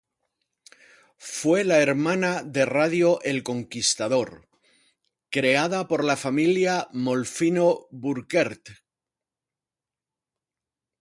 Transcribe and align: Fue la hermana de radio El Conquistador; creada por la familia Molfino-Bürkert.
Fue 1.19 1.63
la 1.63 1.77
hermana 1.77 2.41
de 2.41 2.65
radio 2.65 3.21
El 3.21 3.43
Conquistador; 3.43 4.49
creada 5.29 5.87
por 5.87 6.03
la 6.03 6.17
familia 6.17 6.87
Molfino-Bürkert. 6.91 8.79